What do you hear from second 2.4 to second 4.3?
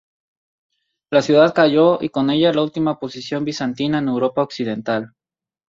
la última posición bizantina en